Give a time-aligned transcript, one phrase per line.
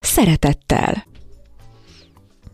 [0.00, 1.06] szeretettel.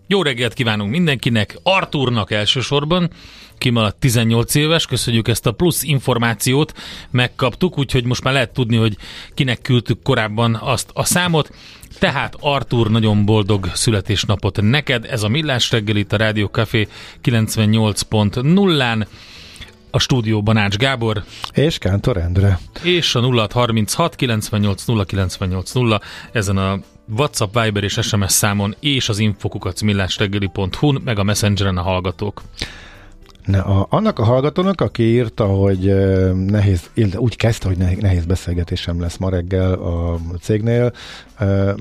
[0.06, 3.10] Jó reggelt kívánunk mindenkinek, Arturnak elsősorban,
[3.58, 6.72] kimaradt 18 éves, köszönjük ezt a plusz információt,
[7.10, 8.96] megkaptuk, úgyhogy most már lehet tudni, hogy
[9.34, 11.50] kinek küldtük korábban azt a számot.
[11.98, 16.88] Tehát Artur, nagyon boldog születésnapot neked, ez a Millás reggel itt a Rádió Café
[17.24, 19.06] 98.0-án,
[19.90, 21.24] a stúdióban Ács Gábor.
[21.52, 22.58] És Kántor Endre.
[22.82, 26.00] És a 0636 98 098 0
[26.32, 31.82] ezen a WhatsApp, Viber és SMS számon és az infokukat millásreggeli.hu meg a Messengeren a
[31.82, 32.42] hallgatók.
[33.44, 35.94] Ne, a, annak a hallgatónak, aki írta, hogy
[36.34, 40.92] nehéz, úgy kezdte, hogy nehéz beszélgetésem lesz ma reggel a cégnél,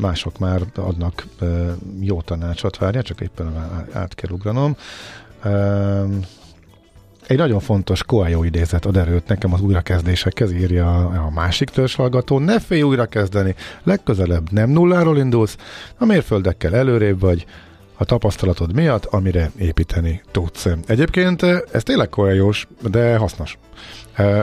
[0.02, 1.28] mások már adnak
[2.00, 4.76] jó tanácsot, várja, csak éppen át kell ugranom.
[7.34, 12.40] Egy nagyon fontos Coelho idézet ad erőt nekem az újrakezdésekhez, írja a másik hallgató.
[12.40, 15.58] Ne félj újrakezdeni, legközelebb nem nulláról indulsz,
[15.98, 17.46] a mérföldekkel előrébb vagy,
[17.98, 20.68] a tapasztalatod miatt, amire építeni tudsz.
[20.86, 23.58] Egyébként ez tényleg koeljós, de hasznos.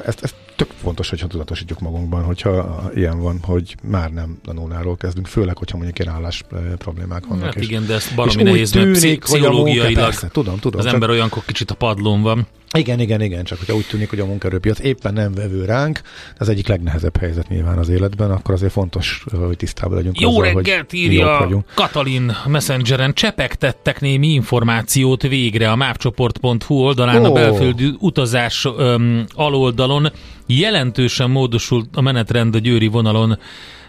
[0.07, 4.97] Ezt, ezt tök fontos, hogyha tudatosítjuk magunkban, hogyha ilyen van, hogy már nem a nulláról
[4.97, 6.45] kezdünk, főleg, hogyha mondjuk ilyen állás
[6.79, 7.45] problémák vannak.
[7.45, 10.95] Hát és, igen, de ezt baromi nehéz, tűnik, mert pszichológiailag persze, tudom, tudom, az csak...
[10.95, 12.47] ember olyankor kicsit a padlón van.
[12.77, 16.01] Igen, igen, igen, csak hogyha úgy tűnik, hogy a munkaerőpiac éppen nem vevő ránk,
[16.39, 20.43] az egyik legnehezebb helyzet nyilván az életben, akkor azért fontos, hogy tisztában legyünk Jó azzal,
[20.43, 27.27] reggelt írja Katalin Messengeren, csepegtettek némi információt végre a mapcsoport.hu oldalán, oh.
[27.27, 30.13] a belföldi utazás öm, aloldalon.
[30.47, 33.39] Jelentősen módosult a menetrend a győri vonalon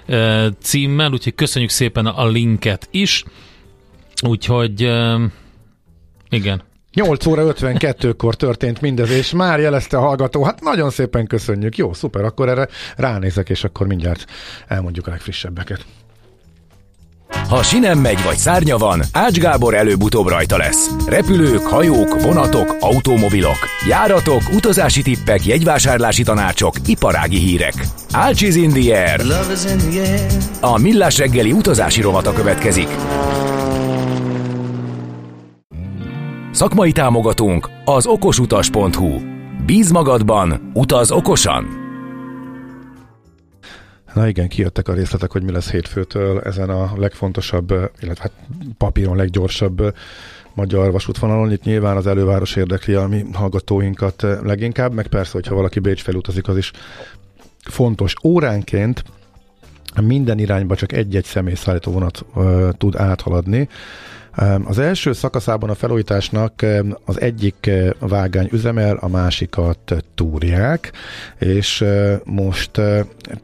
[0.05, 3.23] ö, címmel, úgyhogy köszönjük szépen a linket is.
[4.21, 5.23] Úgyhogy ö,
[6.29, 6.69] igen.
[6.93, 11.77] 8 óra 52-kor történt mindez, és már jelezte a hallgató, hát nagyon szépen köszönjük.
[11.77, 14.25] Jó, szuper, akkor erre ránézek, és akkor mindjárt
[14.67, 15.85] elmondjuk a legfrissebbeket.
[17.49, 20.89] Ha sinem megy vagy szárnya van, Ács Gábor előbb-utóbb rajta lesz.
[21.07, 23.57] Repülők, hajók, vonatok, automobilok,
[23.87, 27.73] járatok, utazási tippek, jegyvásárlási tanácsok, iparági hírek.
[28.11, 29.21] Ácsiz in the air.
[30.61, 32.87] A millás reggeli utazási rovata következik.
[36.51, 39.19] Szakmai támogatónk az okosutas.hu.
[39.65, 41.65] Bíz magadban, utaz okosan!
[44.13, 47.69] Na igen, kijöttek a részletek, hogy mi lesz hétfőtől ezen a legfontosabb,
[47.99, 48.31] illetve hát
[48.77, 49.95] papíron leggyorsabb
[50.53, 51.51] magyar vasútvonalon.
[51.51, 56.47] Itt nyilván az előváros érdekli a mi hallgatóinkat leginkább, meg persze, hogyha valaki Bécs felutazik,
[56.47, 56.71] az is
[57.63, 58.13] fontos.
[58.23, 59.03] Óránként
[60.01, 63.69] minden irányba csak egy-egy személyszállító vonat uh, tud áthaladni.
[64.63, 66.65] Az első szakaszában a felújításnak
[67.05, 67.69] az egyik
[67.99, 70.91] vágány üzemel, a másikat túrják,
[71.39, 71.85] és
[72.23, 72.71] most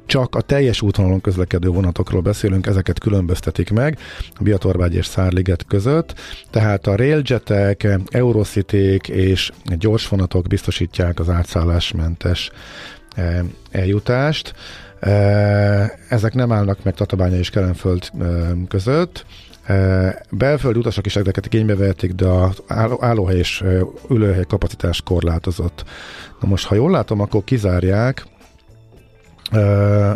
[0.05, 3.97] csak a teljes útvonalon közlekedő vonatokról beszélünk, ezeket különböztetik meg
[4.35, 6.13] a Biatorvágy és Szárliget között,
[6.49, 12.51] tehát a railjetek, eurocity és gyors vonatok biztosítják az átszállásmentes
[13.71, 14.53] eljutást.
[16.09, 18.09] Ezek nem állnak meg Tatabánya és Kelenföld
[18.67, 19.25] között,
[20.31, 22.63] Belföldi utasok is ezeket igénybe vehetik, de az
[22.99, 23.63] állóhely és
[24.09, 25.83] ülőhely kapacitás korlátozott.
[26.41, 28.25] Na most, ha jól látom, akkor kizárják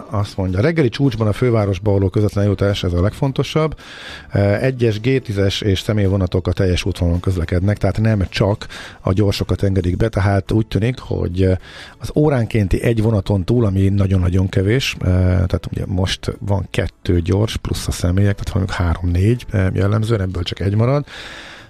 [0.10, 3.80] azt mondja, reggeli csúcsban a fővárosba való közvetlen jutás, ez a legfontosabb.
[4.60, 8.68] Egyes G10-es és személyvonatok a teljes útvonalon közlekednek, tehát nem csak
[9.02, 11.48] a gyorsokat engedik be, tehát úgy tűnik, hogy
[11.98, 17.88] az óránkénti egy vonaton túl, ami nagyon-nagyon kevés, tehát ugye most van kettő gyors, plusz
[17.88, 21.06] a személyek, tehát mondjuk három-négy jellemzően, ebből csak egy marad,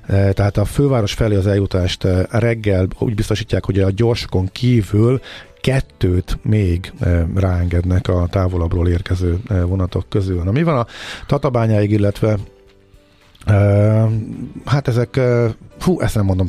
[0.08, 5.22] tehát a főváros felé az eljutást reggel úgy biztosítják, hogy a gyorsokon kívül
[5.62, 10.44] kettőt még eh, ráengednek a távolabbról érkező eh, vonatok közül.
[10.44, 10.86] Na mi van a
[11.28, 12.38] Tatabányáig, illetve
[13.46, 14.10] eh,
[14.66, 15.20] hát ezek
[15.82, 16.48] Fú, ezt nem mondom.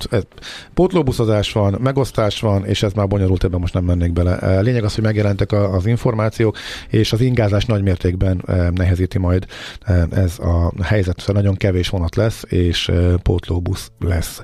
[0.75, 4.61] Pótlóbuszozás van, megosztás van, és ez már bonyolult, ebben most nem mennék bele.
[4.61, 6.57] Lényeg az, hogy megjelentek az információk,
[6.89, 8.45] és az ingázás nagy mértékben
[8.75, 9.47] nehezíti majd
[10.11, 11.21] ez a helyzet.
[11.21, 12.93] Szóval nagyon kevés vonat lesz, és
[13.23, 14.43] pótlóbusz lesz.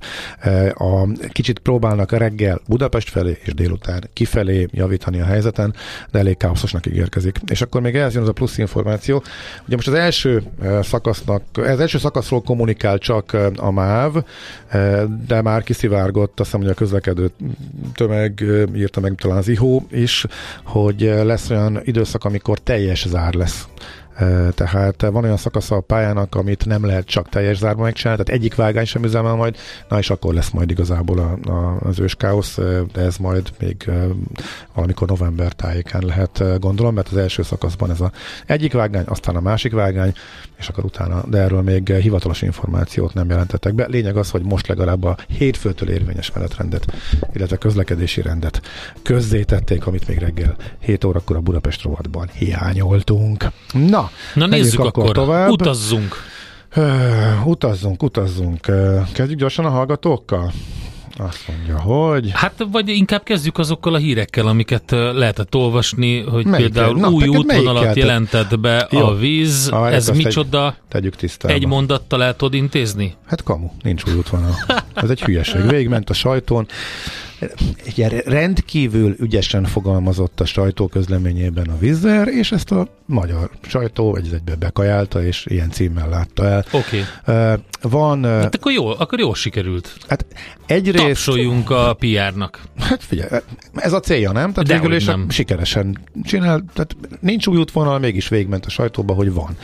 [0.75, 5.75] A, kicsit próbálnak reggel Budapest felé és délután kifelé javítani a helyzeten,
[6.11, 7.39] de elég káoszosnak ígérkezik.
[7.47, 9.23] És akkor még ez jön az a plusz információ.
[9.67, 10.43] Ugye most az első
[10.83, 14.17] szakasznak, az első szakaszról kommunikál csak a MÁV,
[15.27, 17.31] de már kiszivárgott, azt hiszem, hogy a közlekedő
[17.95, 18.45] tömeg
[18.75, 20.27] írta meg talán az IHO is,
[20.65, 23.69] hogy lesz olyan időszak, amikor teljes zár lesz
[24.55, 28.55] tehát van olyan szakasza a pályának, amit nem lehet csak teljes zárva megcsinálni, tehát egyik
[28.55, 29.57] vágány sem üzemel majd,
[29.89, 32.59] na és akkor lesz majd igazából a, a, az őskáosz,
[32.93, 33.91] de ez majd még
[34.75, 38.13] valamikor november tájékán lehet gondolom, mert az első szakaszban ez a
[38.47, 40.13] egyik vágány, aztán a másik vágány,
[40.59, 43.87] és akkor utána, de erről még hivatalos információt nem jelentettek be.
[43.87, 46.93] Lényeg az, hogy most legalább a hétfőtől érvényes menetrendet,
[47.33, 48.61] illetve közlekedési rendet
[49.03, 53.45] közzétették, amit még reggel 7 órakor a Budapest rovatban hiányoltunk.
[53.73, 55.51] Na, Na nézzük akkor, akkor tovább.
[55.51, 56.17] utazzunk.
[56.77, 58.67] Uh, utazzunk, utazzunk.
[59.13, 60.53] Kezdjük gyorsan a hallgatókkal?
[61.21, 62.31] Azt mondja, hogy...
[62.33, 66.59] Hát vagy inkább kezdjük azokkal a hírekkel, amiket lehetett olvasni, hogy melyikkel?
[66.85, 69.07] például Na, új útvonalat jelentett be Jó.
[69.07, 69.69] a víz.
[69.73, 70.71] Ah, Ez micsoda?
[70.71, 71.55] Tegy, tegyük tisztába.
[71.55, 73.15] Egy mondattal el tudod intézni?
[73.27, 74.55] Hát kamu, nincs új útvonal.
[74.95, 75.67] Ez egy hülyeség.
[75.67, 76.67] Végigment a sajtón
[77.87, 84.55] ugye rendkívül ügyesen fogalmazott a sajtóközleményében a Vizer, és ezt a magyar sajtó egy egybe
[84.55, 86.65] bekajálta, és ilyen címmel látta el.
[86.73, 87.05] Oké.
[87.27, 87.55] Okay.
[87.83, 88.25] Van...
[88.25, 89.97] Hát akkor jó, akkor jó sikerült.
[90.09, 90.27] Hát
[90.67, 91.05] egyrészt...
[91.05, 92.61] Tapsoljunk a PR-nak.
[92.79, 93.29] Hát figyelj,
[93.75, 94.53] ez a célja, nem?
[94.53, 95.31] Tehát végül is nem.
[95.31, 99.57] sikeresen csinál, tehát nincs új útvonal, mégis végment a sajtóba, hogy van.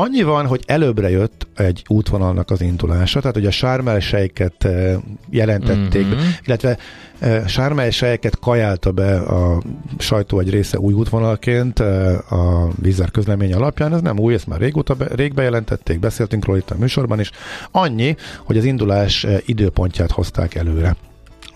[0.00, 4.94] Annyi van, hogy előbbre jött egy útvonalnak az indulása, tehát hogy a sármelsejket uh,
[5.30, 6.28] jelentették, mm-hmm.
[6.44, 6.78] illetve
[7.22, 9.62] uh, sármelsejeket kajálta be a
[9.98, 14.60] sajtó egy része új útvonalként uh, a vízer közlemény alapján, ez nem új, ezt már
[14.60, 17.30] régóta be, rég bejelentették, beszéltünk róla itt a műsorban is.
[17.70, 20.96] Annyi, hogy az indulás időpontját hozták előre.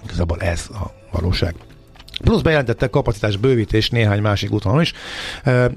[0.05, 1.55] Igazából ez a valóság.
[2.25, 4.93] Plusz bejelentettek kapacitás bővítés néhány másik útvonalon is.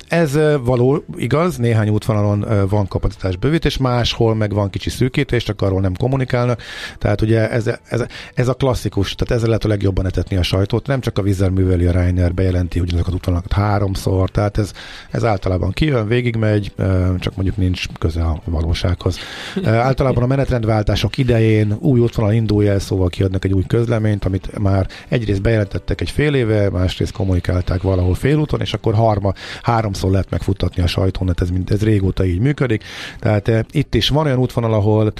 [0.07, 5.81] Ez való, igaz, néhány útvonalon van kapacitás bővítés, máshol meg van kicsi szűkítés, csak arról
[5.81, 6.61] nem kommunikálnak.
[6.97, 10.87] Tehát ugye ez, ez, ez a klasszikus, tehát ezzel lehet a legjobban etetni a sajtót.
[10.87, 14.71] Nem csak a Vizer műveli a Reiner, bejelenti ugyanazokat az útvonalakat háromszor, tehát ez,
[15.11, 16.71] ez általában kijön, végigmegy,
[17.19, 19.19] csak mondjuk nincs köze a valósághoz.
[19.65, 24.87] Általában a menetrendváltások idején új útvonal indulja el, szóval kiadnak egy új közleményt, amit már
[25.07, 30.83] egyrészt bejelentettek egy fél éve, másrészt kommunikálták valahol félúton, és akkor harma, háromszor lehet megfuttatni
[30.83, 32.83] a sajtón, hát ez, ez régóta így működik.
[33.19, 35.13] Tehát e, itt is van olyan útvonal, ahol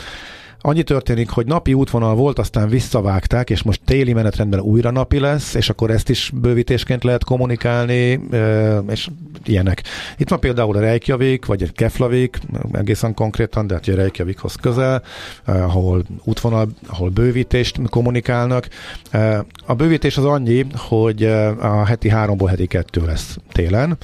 [0.68, 5.54] Annyi történik, hogy napi útvonal volt, aztán visszavágták, és most téli menetrendben újra napi lesz,
[5.54, 8.19] és akkor ezt is bővítésként lehet kommunikálni,
[8.90, 9.08] és
[9.46, 9.84] ilyenek.
[10.18, 12.40] Itt van például a Reykjavik, vagy egy Keflavik,
[12.72, 15.04] egészen konkrétan, de hát a Reykjavikhoz közel,
[15.46, 18.68] ahol útvonal, ahol bővítést kommunikálnak.
[19.66, 21.24] A bővítés az annyi, hogy
[21.60, 23.98] a heti háromból heti kettő lesz télen,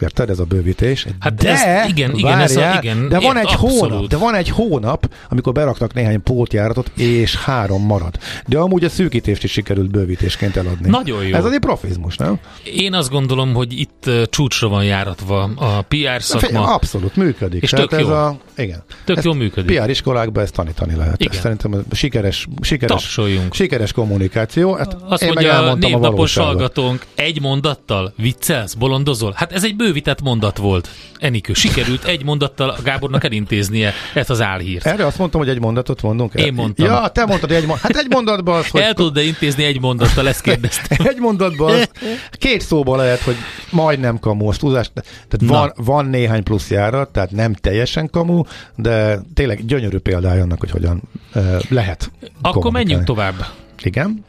[0.00, 0.30] Érted?
[0.30, 1.06] Ez a bővítés.
[1.20, 3.80] Hát de, ez, igen, igen, várjál, ez a, igen, de van egy abszolút.
[3.80, 8.18] hónap, de van egy hónap, amikor beraknak néhány pótjáratot, és három marad.
[8.46, 10.88] De amúgy a szűkítést is sikerült bővítésként eladni.
[10.88, 11.34] Nagyon jó.
[11.34, 12.38] Ez azért profizmus, nem?
[12.74, 16.74] Én azt gondolom, hogy itt csúcsra van járatva a PR szakma.
[16.74, 17.62] Abszolút működik.
[17.62, 18.08] És tök ez jó.
[18.08, 18.82] A, igen.
[19.04, 19.78] Tök jó működik.
[19.80, 21.20] PR iskolákban ezt tanítani lehet.
[21.20, 21.32] Igen.
[21.32, 23.54] Ezt szerintem a sikeres, sikeres, Tapsoljunk.
[23.54, 24.76] sikeres kommunikáció.
[24.76, 29.32] Ezt azt mondja a névnapos hallgatónk, egy mondattal viccelsz, bolondozol?
[29.36, 30.88] Hát ez egy bővített mondat volt.
[31.18, 34.86] Enikő, sikerült egy mondattal a Gábornak elintéznie ezt az álhírt.
[34.86, 36.44] Erre azt mondtam, hogy egy mondatot mondunk el.
[36.44, 36.86] Én mondtam.
[36.86, 37.80] Ja, te mondtad, egy mondat.
[37.80, 38.80] Hát egy mondatban az, hogy...
[38.80, 41.06] El tudod-e intézni egy mondattal, ezt kérdeztem.
[41.12, 41.88] egy mondatban az,
[42.30, 43.36] két szóban lehet, hogy
[43.70, 44.90] majdnem kamu, azt túlzás.
[45.28, 48.42] Tehát van, van, néhány plusz járat, tehát nem teljesen kamu,
[48.76, 51.02] de tényleg gyönyörű példája annak, hogy hogyan
[51.34, 52.10] uh, lehet
[52.42, 53.46] Akkor menjünk tovább.
[53.82, 54.24] Igen.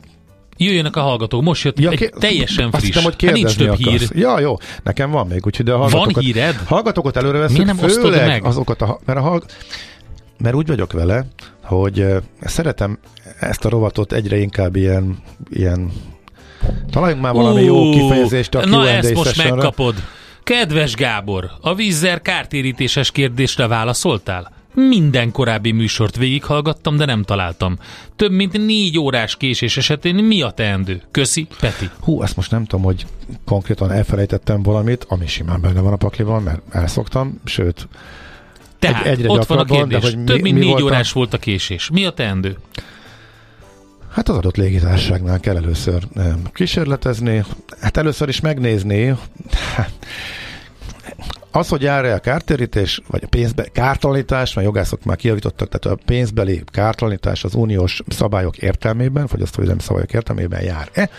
[0.58, 1.42] Jöjjenek a hallgatók.
[1.42, 2.96] Most jött ja, egy teljesen friss.
[2.96, 4.00] Azt hogy hát nincs több akarsz.
[4.00, 4.10] hír.
[4.14, 4.58] Ja, jó.
[4.84, 6.56] Nekem van még, úgyhogy de a hallgatókat, Van híred?
[6.66, 8.46] Hallgatókat előre veszünk, nem főleg meg?
[8.46, 9.44] azokat a, mert, a hallg...
[10.38, 11.26] mert úgy vagyok vele,
[11.64, 12.06] hogy
[12.42, 13.00] szeretem
[13.40, 15.18] ezt a rovatot egyre inkább ilyen,
[15.50, 15.92] ilyen
[16.92, 19.96] találjunk már valami uh, jó kifejezést a Na ezt most megkapod.
[20.44, 24.55] Kedves Gábor, a vízzer kártérítéses kérdésre válaszoltál?
[24.76, 27.78] Minden korábbi műsort végighallgattam, de nem találtam.
[28.16, 31.02] Több mint négy órás késés esetén mi a teendő?
[31.12, 31.90] Köszi, Peti.
[32.00, 33.06] Hú, ezt most nem tudom, hogy
[33.46, 37.88] konkrétan elfelejtettem valamit, ami simán benne van a pakliban, mert elszoktam, sőt,
[38.80, 40.00] Tehát egyre ott van a kérdés.
[40.02, 41.90] de hogy Több mi- mint mi négy volt a- órás volt a késés.
[41.90, 42.58] Mi a teendő?
[44.12, 46.04] Hát az adott légitársaságnál kell először
[46.54, 47.44] kísérletezni,
[47.82, 49.16] hát először is megnézni,
[51.56, 56.04] az, hogy jár-e a kártérítés, vagy a pénzbe, kártalanítás, mert jogászok már kijavítottak, tehát a
[56.06, 59.42] pénzbeli kártalanítás az uniós szabályok értelmében, hogy
[59.80, 61.10] szabályok értelmében jár-e,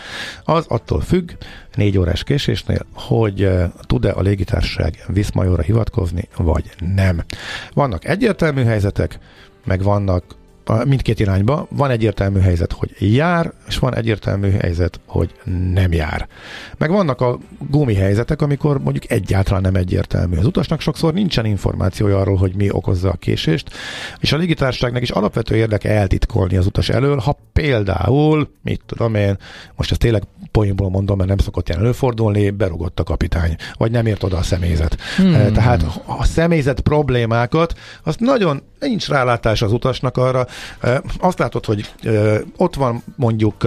[0.44, 1.30] az attól függ,
[1.74, 3.48] négy órás késésnél, hogy
[3.80, 7.24] tud-e a légitársaság Viszmajorra hivatkozni, vagy nem.
[7.72, 9.18] Vannak egyértelmű helyzetek,
[9.64, 10.24] meg vannak
[10.72, 11.66] mindkét irányba.
[11.70, 15.34] Van egyértelmű helyzet, hogy jár, és van egyértelmű helyzet, hogy
[15.72, 16.28] nem jár.
[16.78, 17.38] Meg vannak a
[17.70, 20.36] gumi helyzetek, amikor mondjuk egyáltalán nem egyértelmű.
[20.36, 23.70] Az utasnak sokszor nincsen információja arról, hogy mi okozza a késést,
[24.20, 29.36] és a légitársaságnak is alapvető érdeke eltitkolni az utas elől, ha például, mit tudom én,
[29.74, 34.06] most ezt tényleg poénból mondom, mert nem szokott ilyen előfordulni, berugott a kapitány, vagy nem
[34.06, 34.96] ért oda a személyzet.
[35.16, 35.52] Hmm.
[35.52, 40.46] Tehát a személyzet problémákat, azt nagyon nincs rálátás az utasnak arra.
[41.18, 41.92] Azt látod, hogy
[42.56, 43.66] ott van mondjuk,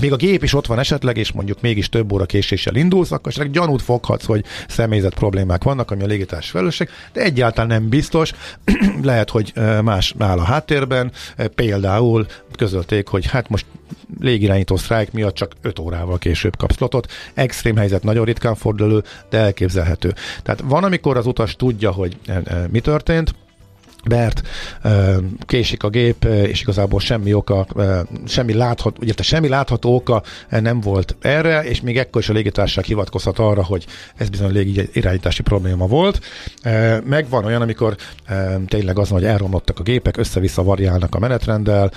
[0.00, 3.28] még a gép is ott van esetleg, és mondjuk mégis több óra késéssel indulsz, akkor
[3.28, 8.32] esetleg gyanút foghatsz, hogy személyzet problémák vannak, ami a légitárs felelősség, de egyáltalán nem biztos.
[9.02, 9.52] Lehet, hogy
[9.82, 11.12] más áll a háttérben.
[11.54, 12.26] Például
[12.56, 13.66] közölték, hogy hát most
[14.20, 17.12] légirányító sztrájk miatt csak 5 órával később kapsz slotot.
[17.34, 20.14] Extrém helyzet nagyon ritkán fordul elő, de elképzelhető.
[20.42, 22.16] Tehát van, amikor az utas tudja, hogy
[22.70, 23.34] mi történt,
[24.08, 24.42] mert
[25.40, 27.66] késik a gép, és igazából semmi oka,
[28.26, 32.84] semmi látható, ugye semmi látható oka nem volt erre, és még ekkor is a légitársaság
[32.84, 36.20] hivatkozhat arra, hogy ez bizony légi irányítási probléma volt.
[36.64, 37.96] Ö, Meg van olyan, amikor
[38.66, 41.92] tényleg az hogy elromlottak a gépek, össze-vissza variálnak a menetrenddel,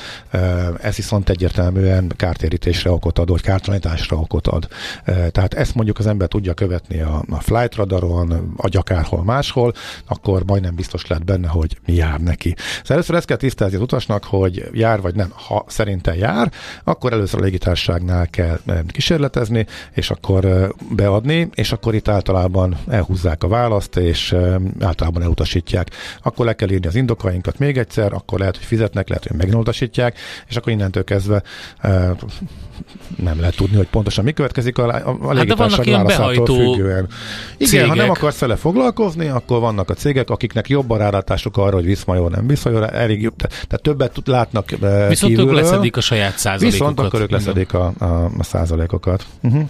[0.82, 4.68] ez viszont egyértelműen kártérítésre okot ad, vagy kártalanításra okot ad.
[5.06, 9.74] Tehát ezt mondjuk az ember tudja követni a, a flight radaron, vagy akárhol máshol,
[10.08, 12.56] akkor majdnem biztos lehet benne, hogy mi jár neki.
[12.58, 15.32] Szóval először ezt kell tisztázni az utasnak, hogy jár vagy nem.
[15.48, 16.52] Ha szerinte jár,
[16.84, 22.78] akkor először a légitársaságnál kell eh, kísérletezni, és akkor eh, beadni, és akkor itt általában
[22.90, 25.90] elhúzzák a választ, és eh, általában elutasítják.
[26.24, 30.18] Akkor le kell írni az indokainkat még egyszer, akkor lehet, hogy fizetnek, lehet, hogy meginutasítják,
[30.48, 31.44] és akkor innentől kezdve
[33.16, 37.08] nem lehet tudni, hogy pontosan mi következik a, a, a Hát válaszától függően.
[37.58, 38.18] Igen, ha nem cégek.
[38.18, 42.48] akarsz vele foglalkozni, akkor vannak a cégek, akiknek jobb a rálátásuk arra, hogy Viszmajor, nem
[42.48, 46.72] Viszmajor, elég jobb, te- tehát többet látnak eh, Viszont ők kívülről, leszedik a saját százalékokat.
[46.72, 48.06] Viszont akkor ők leszedik a, a,
[48.38, 49.26] a százalékokat.
[49.42, 49.70] Uh-huh.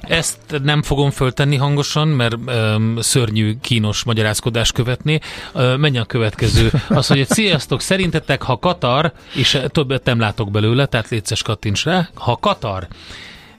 [0.00, 5.20] Ezt nem fogom föltenni hangosan, mert um, szörnyű, kínos magyarázkodás követni.
[5.54, 6.70] Uh, menjen a következő.
[6.88, 12.08] Az, hogy sziasztok, szerintetek, ha Katar, és többet nem látok belőle, tehát létszes kattints rá,
[12.14, 12.86] ha Katar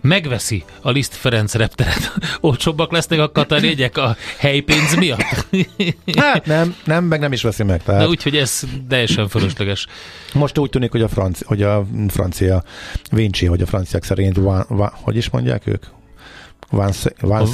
[0.01, 2.11] megveszi a Liszt Ferenc repteret,
[2.41, 5.45] olcsóbbak lesznek a Katar jegyek a helypénz miatt?
[6.17, 7.83] Hát nem, nem, meg nem is veszi meg.
[7.83, 9.87] Tehát Na úgyhogy ez teljesen fölösleges.
[10.33, 12.63] most úgy tűnik, hogy a, franci, hogy a francia
[13.11, 15.83] Vinci, hogy a franciák szerint, van, van, hogy is mondják ők?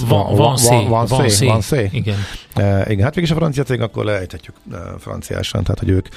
[0.07, 1.29] Van, van, szé, van, van.
[1.91, 2.17] Igen.
[2.55, 6.07] E, igen, hát végig a francia cég, akkor lejthetjük e, franciásan, tehát hogy ők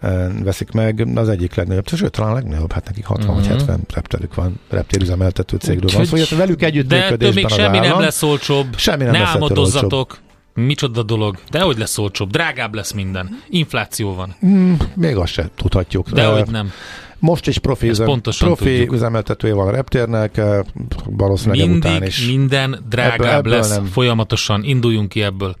[0.00, 3.52] e, veszik meg az egyik legnagyobb, sőt, talán a legnagyobb, hát nekik 60 vagy Mhm.
[3.52, 7.90] 70 repterük van, reptérüzemeltető cégről van szó, hogy velük De ettől együttműködésben még semmi állam.
[7.90, 8.76] nem lesz olcsóbb.
[8.76, 10.18] Semmi nem ne lesz álmodozzatok.
[10.54, 11.38] Micsoda dolog.
[11.50, 12.30] De hogy lesz olcsóbb?
[12.30, 13.40] Drágább lesz minden.
[13.48, 14.36] Infláció van.
[14.46, 16.10] Mm, még azt se tudhatjuk.
[16.10, 16.70] De E, hogy nem.
[17.18, 18.92] Most is profi, üzem, pontosan profi tudjuk.
[18.92, 20.64] üzemeltetője van a reptérnek, e,
[21.04, 22.26] valószínűleg után Mindig is.
[22.26, 23.84] minden drágább Ebből- ebből lesz nem.
[23.84, 24.62] folyamatosan.
[24.64, 25.56] Induljunk ki ebből.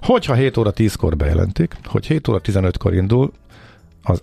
[0.00, 3.32] Hogyha 7 óra 10-kor bejelentik, hogy 7 óra 15-kor indul,
[4.02, 4.22] az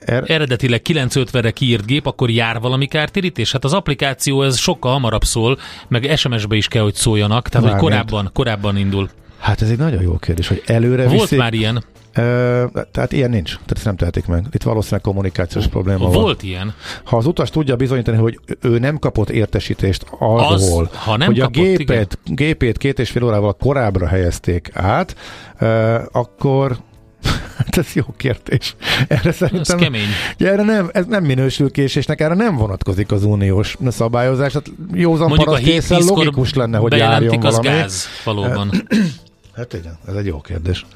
[0.00, 3.52] er, Eredetileg 950-re kiírt gép, akkor jár valami kártérítés?
[3.52, 7.76] Hát az applikáció ez sokkal hamarabb szól, meg SMS-be is kell, hogy szóljanak, tehát hogy
[7.80, 7.92] Mármint.
[8.10, 9.08] korábban, korábban indul.
[9.40, 11.38] Hát ez egy nagyon jó kérdés, hogy előre Volt viszik.
[11.38, 11.84] már ilyen.
[12.14, 14.44] Ö, tehát ilyen nincs, tehát ezt nem tehetik meg.
[14.52, 16.12] Itt valószínűleg kommunikációs probléma van.
[16.12, 16.74] Volt ilyen.
[17.04, 21.38] Ha az utas tudja bizonyítani, hogy ő nem kapott értesítést arról, Az, ha nem hogy
[21.38, 25.16] kapott, a gépet, gépét két és fél órával korábbra helyezték át,
[25.58, 26.76] ö, akkor
[27.56, 28.74] Hát ez jó kérdés.
[29.08, 30.06] Erre Ez szerintem kemény.
[30.38, 34.52] Ugye erre nem, ez nem minősül késésnek, erre nem vonatkozik az uniós szabályozás.
[34.52, 37.78] Hát józan Mondjuk a készen 7-10-kor logikus lenne, hogy járjon az valami.
[37.78, 38.70] gáz, valóban.
[39.60, 40.86] Hát igen, ez egy jó kérdés.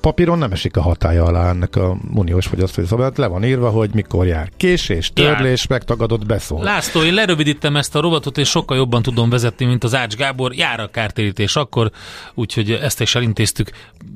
[0.00, 3.90] Papíron nem esik a hatája alá ennek a uniós fogyasztói szabályt, le van írva, hogy
[3.94, 4.50] mikor jár.
[4.56, 6.62] Késés, törlés, megtagadott, beszól.
[6.62, 10.54] László, én lerövidítem ezt a robotot, és sokkal jobban tudom vezetni, mint az Ács Gábor.
[10.54, 11.90] Jár a kártérítés akkor,
[12.34, 13.70] úgyhogy ezt is elintéztük.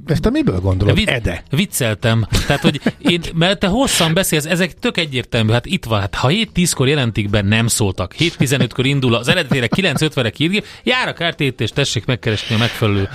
[0.07, 0.95] Ezt te miből gondolod?
[0.95, 1.43] Vi- Ede.
[1.51, 2.27] Vicceltem.
[2.47, 5.53] Tehát, hogy én, mert te hosszan beszélsz, ezek tök egyértelmű.
[5.53, 8.15] Hát itt van, hát ha 7-10-kor jelentik be, nem szóltak.
[8.19, 13.09] 7-15-kor indul az eredetére 9-50-re kiírja, jár a kártérítés, tessék megkeresni a megfelelő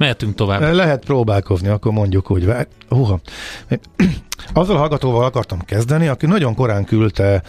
[0.00, 0.74] Mehetünk tovább.
[0.74, 2.48] Lehet próbálkozni, akkor mondjuk úgy.
[2.88, 3.20] Húha.
[4.52, 7.42] Azzal a hallgatóval akartam kezdeni, aki nagyon korán küldte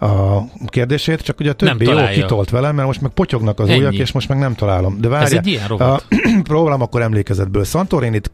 [0.00, 3.78] a kérdését, csak ugye a többi jó kitolt velem, mert most meg potyognak az Ennyi.
[3.78, 5.00] ujjak, és most meg nem találom.
[5.00, 6.06] De várja, Ez egy ilyen rovat.
[6.10, 7.64] A, próbálom akkor emlékezetből.
[7.64, 8.30] Santorinit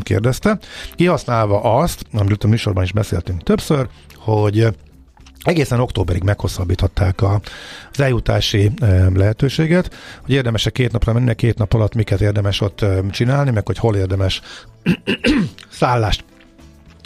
[0.00, 0.58] kérdezte,
[0.94, 4.68] kihasználva azt, amiről a műsorban is beszéltünk többször, hogy
[5.44, 7.40] egészen októberig meghosszabbíthatták a,
[7.92, 12.80] az eljutási e, lehetőséget, hogy érdemes-e két napra menni, két nap alatt miket érdemes ott
[12.80, 14.40] e, csinálni, meg hogy hol érdemes
[15.70, 16.24] szállást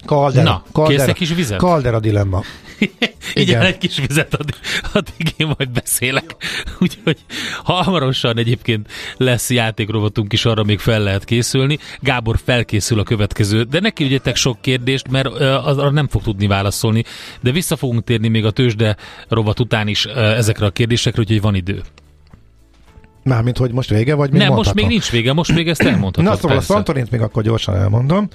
[0.08, 0.44] Kaldera.
[0.44, 1.58] Na, Kaldera, kis vizet?
[1.58, 2.42] Kaldera dilemma.
[3.34, 4.54] Igen, egy kis vizet, addig,
[4.92, 6.36] addig én majd beszélek.
[6.80, 7.16] Úgyhogy
[7.62, 11.78] hamarosan egyébként lesz játékrobotunk is, arra még fel lehet készülni.
[12.00, 17.04] Gábor felkészül a következő, de neki ügyetek sok kérdést, mert arra nem fog tudni válaszolni,
[17.40, 18.96] de vissza fogunk térni még a tőzsde
[19.28, 21.82] rovat után is ezekre a kérdésekre, úgyhogy van idő.
[23.22, 24.72] Mármint, hogy most vége, vagy még Nem, mondhatom?
[24.74, 26.24] most még nincs vége, most még ezt elmondhatod.
[26.24, 26.72] Na szóval persze.
[26.72, 28.28] a Santorint még akkor gyorsan elmondom.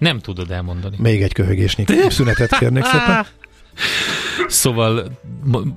[0.00, 0.96] Nem tudod elmondani.
[0.98, 3.26] Még egy köhögésnyi szünetet kérnék szépen.
[4.46, 5.18] Szóval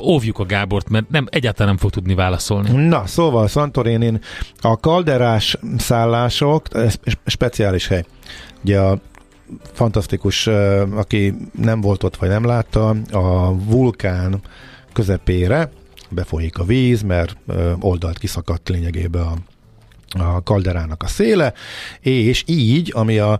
[0.01, 2.87] óvjuk a Gábort, mert nem, egyáltalán nem fog tudni válaszolni.
[2.87, 4.21] Na, szóval Santorinin
[4.61, 6.67] a kalderás szállások,
[7.25, 8.05] speciális hely.
[8.63, 8.99] Ugye a
[9.73, 10.47] fantasztikus,
[10.95, 14.41] aki nem volt ott vagy nem látta, a vulkán
[14.93, 15.71] közepére
[16.09, 17.37] befolyik a víz, mert
[17.79, 19.37] oldalt kiszakadt lényegében a,
[20.19, 21.53] a kalderának a széle,
[21.99, 23.39] és így, ami a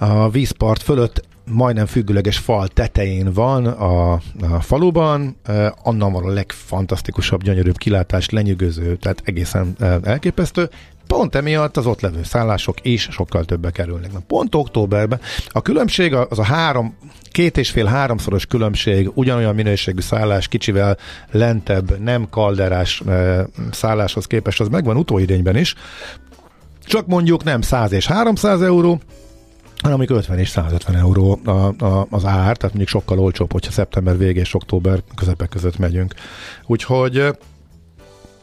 [0.00, 6.32] a vízpart fölött majdnem függőleges fal tetején van a, a faluban, eh, annan van a
[6.32, 10.70] legfantasztikusabb, gyönyörűbb kilátás, lenyűgöző, tehát egészen eh, elképesztő.
[11.06, 14.12] Pont emiatt az ott levő szállások is sokkal többe kerülnek.
[14.12, 16.96] Na, pont októberben a különbség az a három,
[17.30, 20.96] két és fél háromszoros különbség, ugyanolyan minőségű szállás, kicsivel
[21.30, 25.74] lentebb, nem kalderás e, szálláshoz képest, az megvan utóidényben is.
[26.84, 29.00] Csak mondjuk nem 100 és 300 euró,
[29.80, 33.72] hanem amikor 50 és 150 euró a, a, az ár, tehát mondjuk sokkal olcsóbb, hogyha
[33.72, 36.14] szeptember végé és október közepek között megyünk.
[36.66, 37.24] Úgyhogy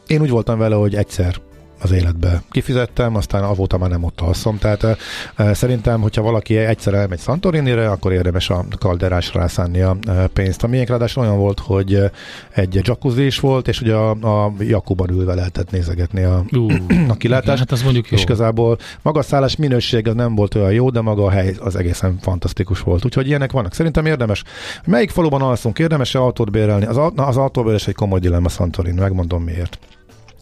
[0.06, 1.40] én úgy voltam vele, hogy egyszer
[1.80, 4.58] az életbe kifizettem, aztán avóta már nem ott alszom.
[4.58, 4.98] Tehát
[5.36, 9.96] e, szerintem, hogyha valaki egyszer elmegy Santorinire, akkor érdemes a kalderásra rászánni a
[10.32, 10.62] pénzt.
[10.62, 12.02] A miénk ráadásul olyan volt, hogy
[12.50, 14.10] egy jacuzzi is volt, és ugye a,
[14.44, 16.72] a jakuban ülve lehetett nézegetni a, uh,
[17.08, 17.58] a kilátást.
[17.58, 18.16] Hát az mondjuk jó.
[18.16, 21.54] És igazából maga a szállás minőség az nem volt olyan jó, de maga a hely
[21.58, 23.04] az egészen fantasztikus volt.
[23.04, 23.74] Úgyhogy ilyenek vannak.
[23.74, 24.44] Szerintem érdemes.
[24.84, 25.78] Melyik faluban alszunk?
[25.78, 26.86] Érdemes-e autót bérelni?
[26.86, 29.78] Az, az autóbérlés egy komoly dilemma Santorin, megmondom miért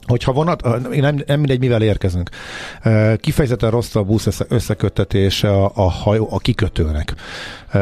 [0.06, 2.30] hogyha vonat, nem, nem mindegy, mivel érkezünk.
[3.16, 7.14] Kifejezetten rossz a busz összeköttetése a, a, hajó, a kikötőnek.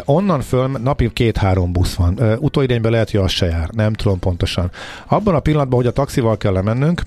[0.05, 2.19] Onnan föl napi két-három busz van.
[2.39, 3.69] Utóidényben lehet, hogy az se jár.
[3.73, 4.71] Nem tudom pontosan.
[5.07, 7.03] Abban a pillanatban, hogy a taxival kell lemennünk,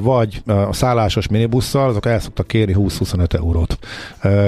[0.00, 3.78] vagy a szállásos minibusszal, azok el szoktak kérni 20-25 eurót.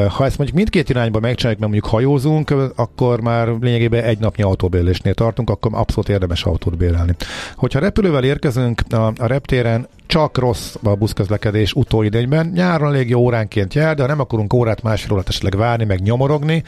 [0.09, 5.15] Ha ezt mondjuk mindkét irányba megcsináljuk, mert mondjuk hajózunk, akkor már lényegében egy napnyi autóbérlésnél
[5.15, 7.15] tartunk, akkor abszolút érdemes autót bérelni.
[7.57, 12.51] Hogyha repülővel érkezünk a, reptéren, csak rossz a buszközlekedés utóidényben.
[12.55, 16.63] Nyáron elég jó óránként jár, de ha nem akarunk órát, órát esetleg várni, meg nyomorogni,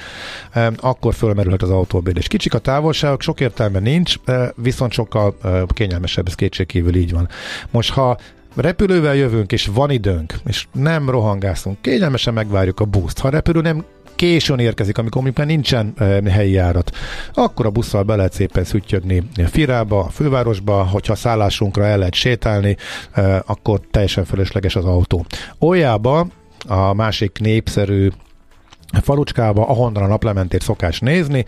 [0.77, 2.29] akkor fölmerülhet az autóbérlés.
[2.29, 4.15] Kicsik a távolságok, sok értelme nincs,
[4.55, 5.37] viszont sokkal
[5.69, 7.29] kényelmesebb, ez kétségkívül így van.
[7.71, 8.19] Most ha
[8.55, 13.19] repülővel jövünk, és van időnk, és nem rohangászunk, kényelmesen megvárjuk a buszt.
[13.19, 15.95] Ha repülő nem későn érkezik, amikor mondjuk már nincsen
[16.31, 16.91] helyi járat,
[17.35, 22.77] akkor a busszal be lehet szépen szüttyögni Firába, a fővárosba, hogyha szállásunkra el lehet sétálni,
[23.47, 25.27] akkor teljesen felesleges az autó.
[25.59, 26.27] Oljába
[26.67, 28.09] a másik népszerű
[29.03, 31.45] falucskába, ahonnan a naplementét szokás nézni.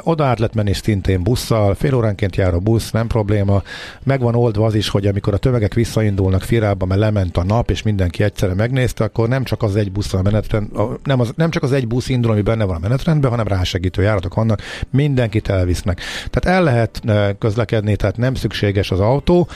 [0.00, 3.62] Oda át lehet menni szintén busszal, fél óránként jár a busz, nem probléma.
[4.02, 7.82] Megvan oldva az is, hogy amikor a tömegek visszaindulnak Firába, mert lement a nap, és
[7.82, 10.68] mindenki egyszerre megnézte, akkor nem csak az egy busz a menetrend,
[11.04, 14.02] nem, az, nem csak az egy busz indul, ami benne van a menetrendben, hanem rásegítő
[14.02, 16.00] járatok vannak, mindenkit elvisznek.
[16.30, 17.02] Tehát el lehet
[17.38, 19.48] közlekedni, tehát nem szükséges az autó.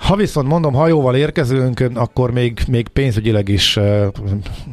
[0.00, 3.78] Ha viszont mondom, hajóval érkezünk, akkor még, még pénzügyileg is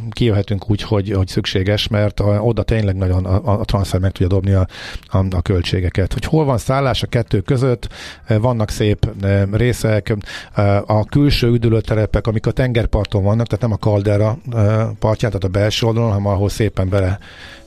[0.09, 4.51] kijöhetünk úgy, hogy, hogy szükséges, mert oda tényleg nagyon a, a transfer meg tudja dobni
[4.51, 4.67] a,
[5.07, 6.13] a, a költségeket.
[6.13, 7.87] Hogy hol van szállás a kettő között,
[8.27, 9.07] vannak szép
[9.51, 10.15] részek,
[10.85, 14.37] a külső üdülőterepek, amik a tengerparton vannak, tehát nem a kaldera
[14.99, 17.19] partján, tehát a belső oldalon, hanem ahol szépen bele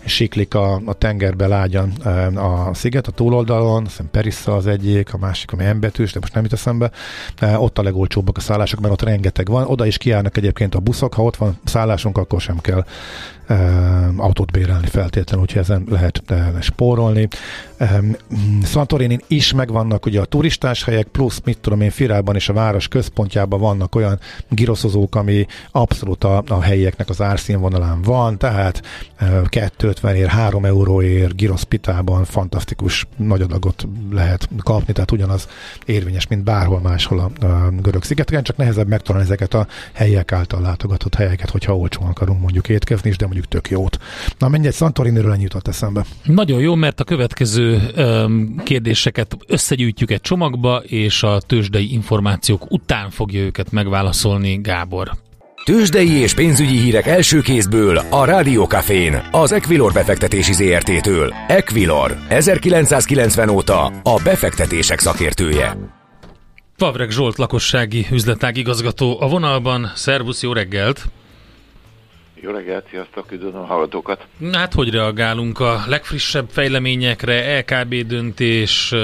[0.04, 1.90] siklik a, a tengerbe lágyan
[2.36, 6.42] a sziget, a túloldalon, hiszem Perissa az egyik, a másik, ami embetűs, de most nem
[6.42, 6.90] jut eszembe.
[7.56, 9.66] ott a legolcsóbbak a szállások, mert ott rengeteg van.
[9.66, 12.84] Oda is kiállnak egyébként a buszok, ha ott van szállásunk, akkor sem kell
[14.16, 16.22] autót bérelni feltétlenül, úgyhogy ezen lehet
[16.60, 17.28] spórolni.
[18.64, 22.88] Santorinin is megvannak ugye a turistás helyek, plusz mit tudom én, Firában és a város
[22.88, 28.82] központjában vannak olyan giroszozók, ami abszolút a, a helyieknek az árszínvonalán van, tehát
[29.48, 35.48] 250 ér, 3 euróért giroszpitában fantasztikus nagy adagot lehet kapni, tehát ugyanaz
[35.84, 40.60] érvényes, mint bárhol máshol a, a görög szigeteken, csak nehezebb megtalálni ezeket a helyek által
[40.60, 43.98] látogatott helyeket, hogyha olcsóan akarunk mondjuk étkezni is, de mondjuk tök jót.
[44.38, 46.04] Na mindegy, Santoriniről ennyi jutott eszembe.
[46.24, 53.10] Nagyon jó, mert a következő um, kérdéseket összegyűjtjük egy csomagba, és a tőzsdei információk után
[53.10, 55.10] fogja őket megválaszolni Gábor.
[55.64, 61.34] Tőzsdei és pénzügyi hírek első kézből a Rádiókafén, az Equilor befektetési ZRT-től.
[61.46, 65.76] Equilor, 1990 óta a befektetések szakértője.
[66.76, 69.92] Pavreg Zsolt lakossági üzletág igazgató a vonalban.
[69.94, 71.10] Szervusz, jó reggelt!
[72.42, 74.26] Jó reggelt, sziasztok, üdvözlöm a hallgatókat.
[74.52, 78.94] Hát hogy reagálunk a legfrissebb fejleményekre, LKB döntés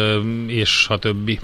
[0.47, 1.39] és a többi?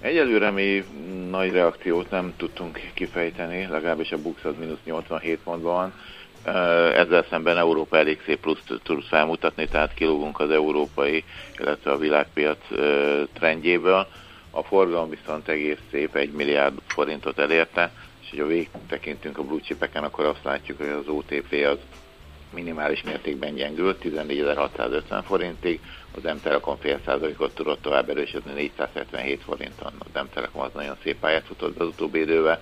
[0.00, 0.84] Egyelőre mi
[1.30, 5.92] nagy reakciót nem tudtunk kifejteni, legalábbis a Bux az mínusz 87 pontban van.
[6.94, 11.24] Ezzel szemben Európa elég szép plusz tud felmutatni, tehát kilógunk az európai,
[11.58, 12.58] illetve a világpiac
[13.32, 14.06] trendjéből.
[14.50, 17.90] A forgalom viszont egész szép, 1 milliárd forintot elérte,
[18.26, 21.78] és hogyha végtekintünk a blue chipeken, akkor azt látjuk, hogy az OTP az
[22.54, 25.80] minimális mértékben gyengült, 14.650 forintig,
[26.14, 29.92] az M-Telekom fél százalékot tudott tovább erősödni 477 forinton.
[29.98, 32.60] Az M-Telekom az nagyon szép pályát futott az utóbbi időben.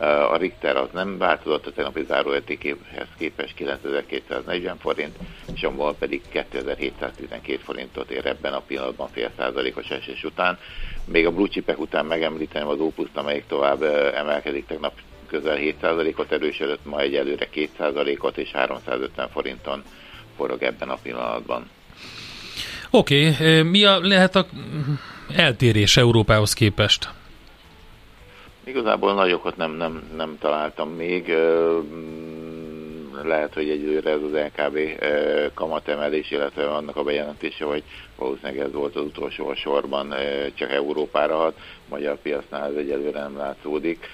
[0.00, 5.16] A Richter az nem változott a tegnapi záróértékéhez képest 9240 forint,
[5.54, 10.58] és a MOL pedig 2712 forintot ér ebben a pillanatban fél százalékos esés után.
[11.04, 13.82] Még a blue chipek után megemlíteném az Opus, amelyik tovább
[14.14, 14.92] emelkedik, tegnap
[15.26, 19.82] közel 7%-ot erősödött, ma egyelőre 2%-ot és 350 forinton
[20.36, 21.70] forog ebben a pillanatban.
[22.90, 23.62] Oké, okay.
[23.62, 24.46] mi a, lehet a
[25.36, 27.08] eltérés Európához képest?
[28.68, 31.34] Igazából nagyokat nem, nem, nem találtam még.
[33.24, 34.78] Lehet, hogy egyőre ez az LKB
[35.54, 37.82] kamatemelés, illetve annak a bejelentése, hogy
[38.16, 40.14] valószínűleg ez volt az utolsó a sorban,
[40.54, 41.58] csak Európára hat.
[41.88, 44.06] Magyar piacnál ez egyelőre nem látszódik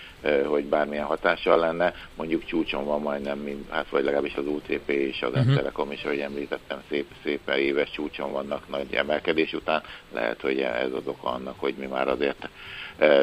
[0.47, 1.95] hogy bármilyen hatással lenne.
[2.15, 5.55] Mondjuk csúcson van majdnem, mint, hát vagy legalábbis az UTP és az uh-huh.
[5.55, 9.83] Telekom is, ahogy említettem, szép, szépen éves csúcson vannak nagy emelkedés után.
[10.13, 12.49] Lehet, hogy ez az oka annak, hogy mi már azért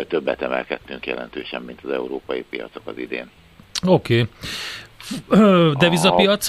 [0.07, 3.29] többet emelkedtünk jelentősen, mint az európai piacok az idén.
[3.87, 4.27] Oké.
[5.27, 5.73] Okay.
[5.79, 6.47] Devizapiac?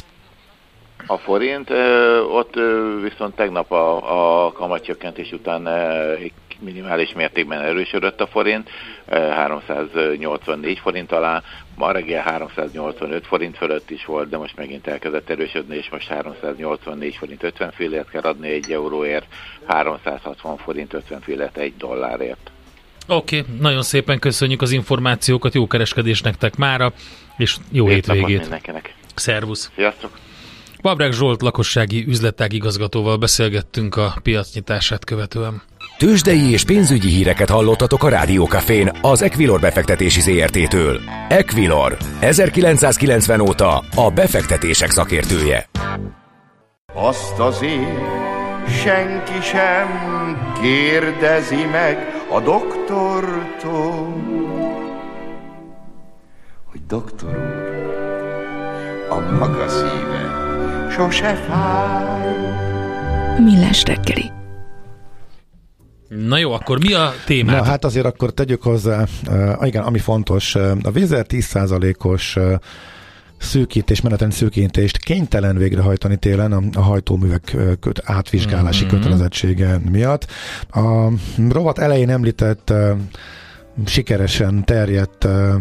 [1.07, 1.71] A forint,
[2.33, 2.55] ott
[3.03, 5.69] viszont tegnap a, a kamatcsökkentés után
[6.63, 8.71] minimális mértékben erősödött a forint,
[9.11, 11.43] 384 forint alá,
[11.75, 17.17] ma reggel 385 forint fölött is volt, de most megint elkezdett erősödni, és most 384
[17.17, 19.27] forint 50 fillért kell adni egy euróért,
[19.67, 22.51] 360 forint 50 fillért egy dollárért.
[23.09, 26.93] Oké, okay, nagyon szépen köszönjük az információkat, jó kereskedés nektek mára,
[27.37, 28.41] és jó Szép hétvégét.
[28.41, 28.95] Mindenkinek.
[29.15, 29.71] Szervusz.
[29.75, 30.19] Sziasztok.
[30.83, 35.63] Babrák Zsolt lakossági üzletág igazgatóval beszélgettünk a piacnyitását követően.
[35.99, 41.01] Tőzsdei és pénzügyi híreket hallottatok a Rádiókafén az Equilor befektetési ZRT-től.
[41.29, 45.69] Equilor, 1990 óta a befektetések szakértője.
[46.95, 48.21] Azt azért
[48.83, 49.89] senki sem
[50.63, 51.97] kérdezi meg
[52.31, 54.15] a doktortól,
[56.71, 57.91] hogy doktor úr,
[59.09, 60.41] a maga szíve
[60.91, 62.23] sose fáj.
[63.39, 64.42] Millás reggeli.
[66.19, 67.51] Na jó, akkor mi a téma?
[67.51, 72.55] Na hát azért akkor tegyük hozzá, uh, igen, ami fontos, uh, a vízer 10%-os uh,
[73.39, 78.97] szűkítés, menetrend szűkítést kénytelen végrehajtani télen a, a hajtóművek köt, átvizsgálási mm-hmm.
[78.97, 80.27] kötelezettsége miatt.
[80.71, 81.09] A
[81.49, 82.91] rovat elején említett uh,
[83.87, 85.55] sikeresen terjedt uh,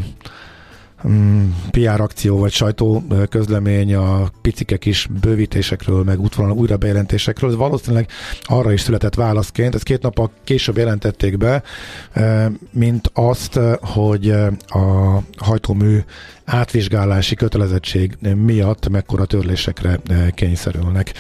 [1.72, 7.50] PR akció vagy sajtó közlemény a picike kis bővítésekről, meg útvonal újra bejelentésekről.
[7.50, 8.08] Ez valószínűleg
[8.42, 11.64] arra is született válaszként, ezt két nap később jelentették be,
[12.72, 14.30] mint azt, hogy
[14.68, 16.00] a hajtómű
[16.52, 20.00] átvizsgálási kötelezettség miatt mekkora törlésekre
[20.34, 21.14] kényszerülnek.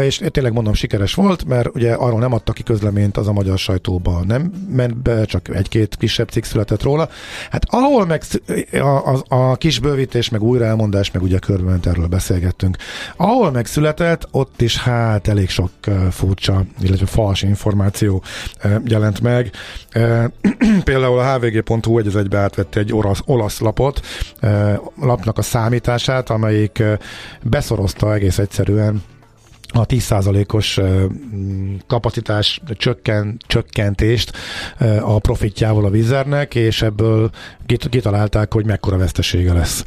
[0.00, 3.58] És tényleg mondom, sikeres volt, mert ugye arról nem adtak ki közleményt, az a magyar
[3.58, 7.08] sajtóba nem ment be, csak egy-két kisebb cikk született róla.
[7.50, 8.22] Hát ahol meg
[8.72, 12.76] a, a a kis bővítés, meg újraelmondás, meg ugye körben erről beszélgettünk.
[13.16, 18.22] Ahol megszületett, ott is hát elég sok uh, furcsa, illetve fals információ
[18.84, 19.50] jelent meg.
[20.84, 24.00] Például a hvg.hu egy az egybe átvette egy olasz, olasz lapot,
[25.00, 26.82] lapnak a számítását, amelyik
[27.42, 29.02] beszorozta egész egyszerűen
[29.72, 30.80] a 10%-os
[31.86, 34.36] kapacitás csökken, csökkentést
[35.00, 37.30] a profitjával a vizernek, és ebből
[37.90, 39.84] kitalálták, hogy mekkora vesztesége lesz.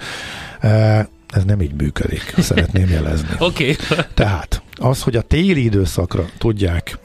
[1.30, 3.28] Ez nem így működik, szeretném jelezni.
[3.40, 3.76] Oké.
[3.90, 4.06] okay.
[4.14, 7.00] Tehát az, hogy a téli időszakra tudják,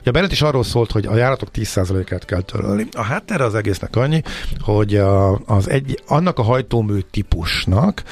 [0.00, 2.86] ugye Bennett is arról szólt, hogy a járatok 10%-át kell törölni.
[2.92, 4.22] A háttere az egésznek annyi,
[4.58, 8.02] hogy a, az egy, annak a hajtómű típusnak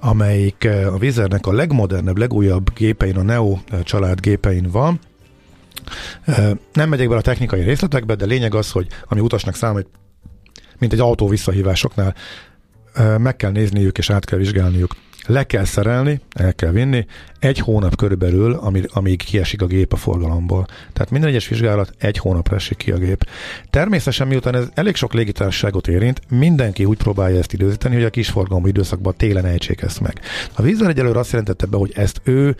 [0.00, 5.00] amelyik a Vizernek a legmodernebb, legújabb gépein, a Neo család gépein van.
[6.72, 9.86] Nem megyek bele a technikai részletekbe, de lényeg az, hogy ami utasnak számít,
[10.78, 12.14] mint egy autó visszahívásoknál,
[13.18, 14.96] meg kell nézniük és át kell vizsgálniuk.
[15.30, 17.06] Le kell szerelni, el kell vinni,
[17.38, 20.66] egy hónap körülbelül, amíg, amíg kiesik a gép a forgalomból.
[20.92, 23.26] Tehát minden egyes vizsgálat egy hónapra esik ki a gép.
[23.70, 28.66] Természetesen miután ez elég sok légitársaságot érint, mindenki úgy próbálja ezt időzíteni, hogy a kisforgalomú
[28.66, 30.20] időszakban télen ejtsék ezt meg.
[30.52, 32.56] A vízzel egyelőre azt jelentette be, hogy ezt ő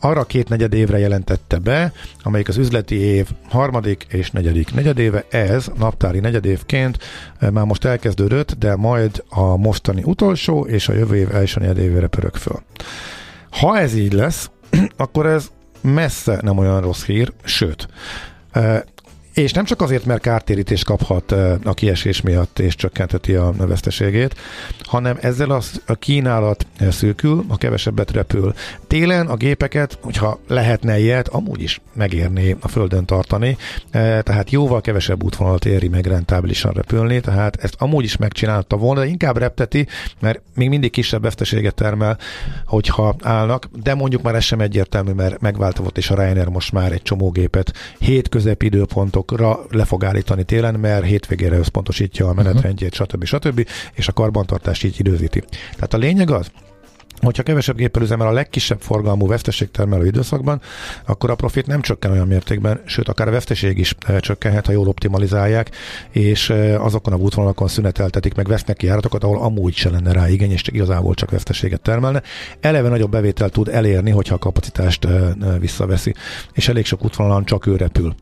[0.00, 5.24] arra két negyed évre jelentette be, amelyik az üzleti év harmadik és negyedik negyedéve.
[5.30, 6.98] Ez naptári negyedévként
[7.38, 12.06] e, már most elkezdődött, de majd a mostani utolsó és a jövő év első negyedévére
[12.06, 12.62] pörög föl.
[13.50, 14.50] Ha ez így lesz,
[14.96, 17.88] akkor ez messze nem olyan rossz hír, sőt,
[19.42, 21.32] és nem csak azért, mert kártérítést kaphat
[21.64, 24.34] a kiesés miatt, és csökkenteti a veszteségét,
[24.82, 28.54] hanem ezzel az, a kínálat szűkül, a kevesebbet repül.
[28.86, 33.56] Télen a gépeket, hogyha lehetne ilyet, amúgy is megérni a földön tartani,
[33.90, 39.06] tehát jóval kevesebb útvonalat éri meg rentábilisan repülni, tehát ezt amúgy is megcsinálta volna, de
[39.06, 39.86] inkább repteti,
[40.20, 42.18] mert még mindig kisebb veszteséget termel,
[42.66, 46.92] hogyha állnak, de mondjuk már ez sem egyértelmű, mert megváltozott, és a Ryanair most már
[46.92, 52.94] egy csomó gépet hét közepidőpontok napokra le fog állítani télen, mert hétvégére összpontosítja a menetrendjét,
[52.94, 53.24] stb.
[53.24, 53.68] stb.
[53.92, 55.42] és a karbantartást így időzíti.
[55.74, 56.50] Tehát a lényeg az,
[57.20, 60.60] Hogyha kevesebb géppel üzemel a legkisebb forgalmú veszteségtermelő időszakban,
[61.06, 64.72] akkor a profit nem csökken olyan mértékben, sőt, akár a veszteség is e, csökkenhet, ha
[64.72, 65.70] jól optimalizálják,
[66.10, 70.28] és e, azokon a útvonalakon szüneteltetik, meg vesznek ki járatokat, ahol amúgy se lenne rá
[70.28, 72.22] igény, és igazából csak veszteséget termelne.
[72.60, 76.14] Eleve nagyobb bevételt tud elérni, hogyha a kapacitást e, visszaveszi,
[76.52, 78.14] és elég sok útvonalon csak ő repül.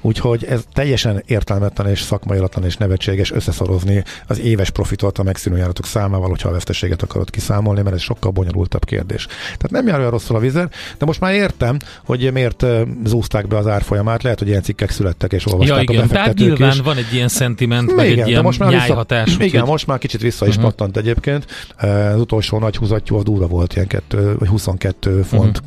[0.00, 5.86] Úgyhogy ez teljesen értelmetlen és szakmaiatlan és nevetséges összeszorozni az éves profitot a megszűnő járatok
[5.86, 9.26] számával, hogyha a veszteséget akarod kiszámolni, mert ez sokkal bonyolultabb kérdés.
[9.26, 12.66] Tehát nem jár olyan rosszul a vizer, de most már értem, hogy miért
[13.04, 16.34] zúzták be az árfolyamát, lehet, hogy ilyen cikkek születtek és olvasták ja, igen, a tehát
[16.34, 16.80] nyilván is.
[16.80, 19.28] van egy ilyen szentiment, meg igen, egy ilyen most már nyájhatás.
[19.28, 20.70] Vissza, igen, most már kicsit vissza is uh-huh.
[20.70, 21.46] pattant egyébként.
[21.78, 25.62] Az utolsó nagy húzatjú az durva volt, ilyen kettő, vagy 22 fontról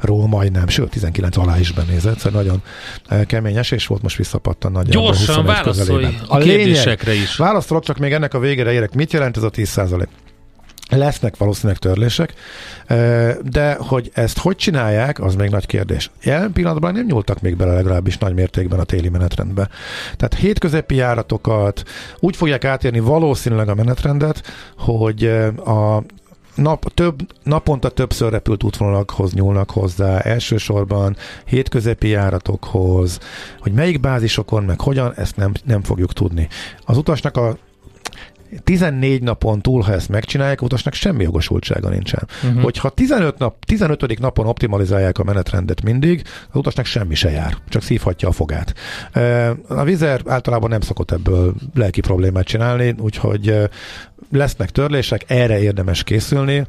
[0.00, 0.28] uh-huh.
[0.28, 2.62] majdnem, sőt 19 alá is benézett, szóval nagyon
[3.26, 7.36] kemény esés volt, most visszapattan nagyjából Gyorsan válaszolj a, a kérdésekre lényeg, is.
[7.36, 8.94] Válaszolok, csak még ennek a végére érek.
[8.94, 9.68] Mit jelent ez a 10
[10.90, 12.34] Lesznek valószínűleg törlések,
[13.42, 16.10] de hogy ezt hogy csinálják, az még nagy kérdés.
[16.22, 19.68] Jelen pillanatban nem nyúltak még bele legalábbis nagy mértékben a téli menetrendbe.
[20.16, 21.82] Tehát hétközepi járatokat
[22.20, 24.42] úgy fogják átérni valószínűleg a menetrendet,
[24.76, 25.24] hogy
[25.64, 26.02] a
[26.54, 33.18] nap, több, naponta többször repült útvonalakhoz nyúlnak hozzá, elsősorban hétközepi járatokhoz,
[33.60, 36.48] hogy melyik bázisokon, meg hogyan, ezt nem, nem fogjuk tudni.
[36.84, 37.56] Az utasnak a
[38.64, 42.28] 14 napon túl, ha ezt megcsinálják, a utasnak semmi jogosultsága nincsen.
[42.44, 42.62] Uh-huh.
[42.62, 44.18] Hogyha 15, nap, 15.
[44.18, 48.74] napon optimalizálják a menetrendet mindig, az utasnak semmi se jár, csak szívhatja a fogát.
[49.68, 53.68] A vizer általában nem szokott ebből lelki problémát csinálni, úgyhogy
[54.30, 56.66] lesznek törlések, erre érdemes készülni.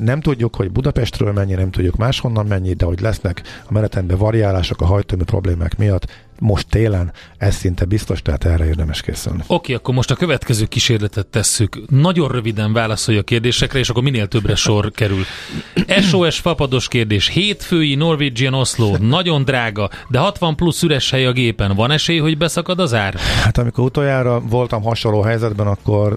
[0.00, 4.80] Nem tudjuk, hogy Budapestről mennyi, nem tudjuk máshonnan mennyi, de hogy lesznek a menetrendben variálások
[4.80, 9.42] a hajtómű problémák miatt, most télen, ez szinte biztos, tehát erre érdemes készülni.
[9.46, 11.80] Oké, akkor most a következő kísérletet tesszük.
[11.90, 15.24] Nagyon röviden válaszolj a kérdésekre, és akkor minél többre sor kerül.
[16.10, 17.28] SOS fapados kérdés.
[17.28, 18.96] Hétfői Norwegian Oslo.
[18.96, 21.74] Nagyon drága, de 60 plusz üres hely a gépen.
[21.74, 23.14] Van esély, hogy beszakad az ár?
[23.42, 26.16] Hát amikor utoljára voltam hasonló helyzetben, akkor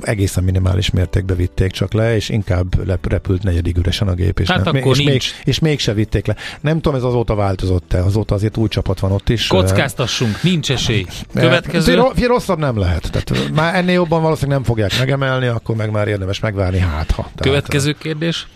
[0.00, 4.38] egészen minimális mértékben vitték csak le, és inkább repült negyedik üresen a gép.
[4.38, 5.32] És hát nem, akkor és, nincs.
[5.34, 6.36] még, és mégse vitték le.
[6.60, 8.04] Nem tudom, ez azóta változott-e.
[8.04, 9.48] Azóta azért új csapat van ott is.
[9.60, 11.06] Kockáztassunk, nincs esély.
[11.34, 12.02] Következő.
[12.26, 13.10] Rosszabb nem lehet.
[13.10, 17.30] Tehát már ennél jobban valószínűleg nem fogják megemelni, akkor meg már érdemes megvárni hát ha.
[17.36, 18.46] Következő kérdés.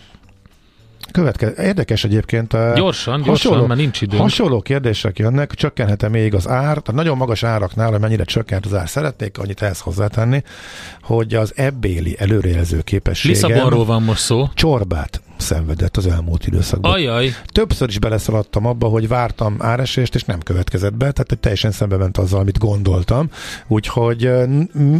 [1.11, 1.53] Következő.
[1.57, 2.51] Érdekes egyébként.
[2.75, 4.17] Gyorsan, gyorsan, mert nincs idő.
[4.17, 8.89] Hasonló kérdések jönnek, csökkenhet-e még az ár, tehát nagyon magas áraknál, mennyire csökkent az ár.
[8.89, 10.43] Szeretnék annyit ehhez hozzátenni,
[11.01, 13.33] hogy az ebbéli előrejelző képessége.
[13.33, 14.49] Lisszabonról van most szó.
[14.53, 16.91] Csorbát szenvedett az elmúlt időszakban.
[16.91, 17.35] Ajaj.
[17.45, 22.17] Többször is beleszaladtam abba, hogy vártam áresést, és nem következett be, tehát teljesen szembe ment
[22.17, 23.29] azzal, amit gondoltam.
[23.67, 24.29] Úgyhogy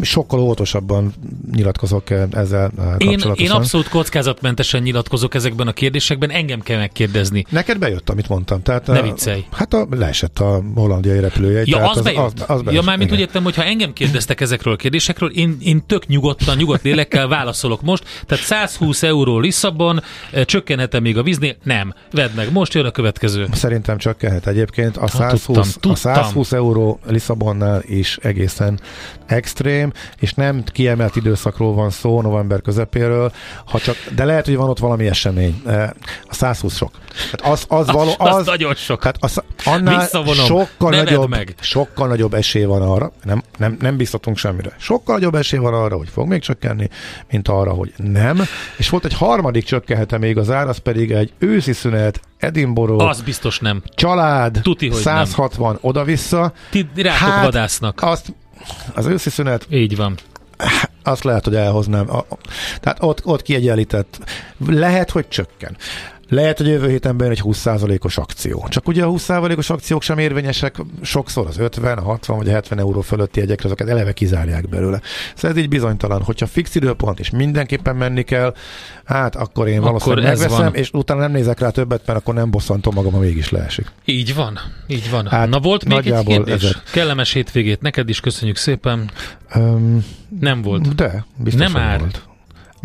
[0.02, 1.14] sokkal óvatosabban
[1.52, 7.46] nyilatkozok ezzel én, én abszolút kockázatmentesen nyilatkozok ezekben a kérdésekben, engem kell megkérdezni.
[7.50, 8.62] Neked bejött, amit mondtam.
[8.62, 9.46] Tehát, ne viccelj.
[9.52, 11.64] Hát a, leesett a hollandiai repülője.
[11.66, 12.20] Ja, az, az, bejött.
[12.20, 12.80] Az, az bejött.
[12.80, 16.58] Ja, mármint úgy értem, hogy ha engem kérdeztek ezekről a kérdésekről, én, én tök nyugodtan,
[16.58, 18.04] nyugodt lélekkel válaszolok most.
[18.26, 20.04] Tehát 120 euró Lisszabon,
[20.46, 21.56] Csökkenhet-e még a víznél?
[21.64, 21.94] Nem.
[22.12, 22.52] Vedd meg.
[22.52, 23.48] Most jön a következő.
[23.52, 24.98] Szerintem csökkenhet egyébként.
[24.98, 25.92] A 120, tudtam, tudtam.
[25.92, 28.80] A 120 euró Lisszabonnál is egészen
[29.26, 33.32] extrém, és nem kiemelt időszakról van szó, november közepéről,
[33.66, 35.62] ha csak, de lehet, hogy van ott valami esemény.
[36.30, 36.92] A 120 sok.
[37.32, 39.00] Tehát az, az, való, az, az nagyon sok.
[39.00, 41.56] Tehát az, annál sokkal nagyobb, meg.
[41.60, 45.98] sokkal nagyobb esély van arra, nem, nem, nem biztatunk semmire, sokkal nagyobb esély van arra,
[45.98, 46.90] hogy fog még csökkenni,
[47.32, 48.42] mint arra, hogy nem.
[48.78, 49.64] És volt egy harmadik
[50.16, 53.04] csökkenhete még az ár, az pedig egy őszi szünet, Edinburgh.
[53.04, 53.82] Az biztos nem.
[53.96, 55.78] Család, Tuti, hogy 160 nem.
[55.82, 56.54] oda-vissza.
[56.70, 58.02] Ti rátok hát, vadásznak.
[58.02, 58.34] Azt,
[58.94, 59.68] az őszi szünet.
[59.70, 60.16] Így van
[61.04, 62.10] azt lehet, hogy elhoznám.
[62.80, 64.20] Tehát ott, ott kiegyenlített.
[64.68, 65.78] Lehet, hogy csökken.
[66.30, 68.68] Lehet, hogy jövő héten bejön egy 20%-os akció.
[68.70, 72.80] Csak ugye a 20%-os akciók sem érvényesek sokszor az 50, a 60 vagy a 70
[72.80, 75.02] euró fölötti jegyekre, azokat eleve kizárják belőle.
[75.36, 76.22] Szóval ez így bizonytalan.
[76.22, 78.54] Hogyha fix időpont és mindenképpen menni kell,
[79.04, 80.74] hát akkor én akkor valószínűleg megveszem, van.
[80.76, 83.92] és utána nem nézek rá többet, mert akkor nem bosszantom magam, ha mégis leesik.
[84.06, 85.28] Így van, így van.
[85.28, 86.54] Hát, Na volt még egy kérdés?
[86.54, 86.84] Ezek.
[86.92, 89.10] Kellemes hétvégét neked is, köszönjük szépen.
[89.56, 90.06] Um,
[90.40, 90.96] nem volt.
[90.96, 92.00] De, biztos, nem már.
[92.00, 92.22] volt.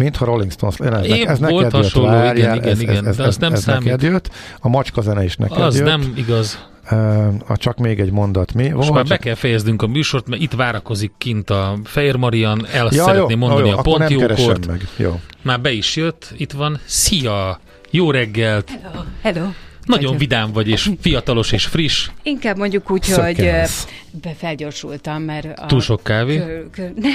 [0.00, 0.78] Mintha Rolling Stones.
[0.78, 3.36] Ez, Épp ez volt neked hasonló, jött, várjál, igen, igen, ez, igen, ez, de az
[3.36, 3.84] nem ez számít.
[3.84, 4.30] neked jött.
[4.60, 5.86] A macska zene is neked az jött.
[5.86, 6.68] nem igaz.
[6.90, 8.52] Uh, csak még egy mondat.
[8.52, 8.68] Mi?
[8.68, 12.88] Most már be kell fejeznünk a műsort, mert itt várakozik kint a Fehér Marian, el
[12.90, 14.66] ja, szeretném jó, mondani jó, a pontjókort.
[14.66, 14.88] Meg.
[14.96, 15.20] Jó.
[15.42, 16.80] Már be is jött, itt van.
[16.84, 17.60] Szia!
[17.90, 18.70] Jó reggelt!
[18.82, 19.04] Hello!
[19.22, 19.48] Hello!
[19.90, 22.08] Nagyon vidám vagy, és fiatalos és friss.
[22.22, 23.84] Inkább mondjuk úgy, Szökkensz.
[24.10, 25.58] hogy befelgyorsultam, mert...
[25.58, 26.36] A Túl sok kávé?
[26.36, 27.12] Kör, kör, nem,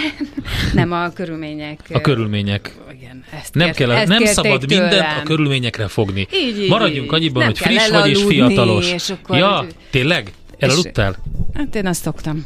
[0.74, 1.80] nem a körülmények.
[1.94, 2.76] A körülmények.
[3.00, 4.84] Igen, ezt nem, kell, ezt nem szabad tőlem.
[4.88, 6.28] mindent a körülményekre fogni.
[6.34, 8.92] Így, így, Maradjunk annyiban, hogy friss vagy és fiatalos.
[8.92, 10.32] És akkor ja, tényleg?
[10.58, 11.16] Elaludtál?
[11.54, 12.46] Hát én azt szoktam.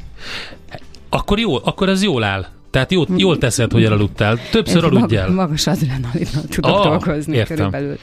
[1.09, 2.47] Akkor jó, akkor ez jól áll.
[2.71, 4.39] Tehát jól, jól teszed, hogy elaludtál.
[4.51, 5.29] Többször aludjál.
[5.29, 7.55] Magas adrenalinnal tudok oh, dolgozni értem.
[7.55, 7.97] körülbelül.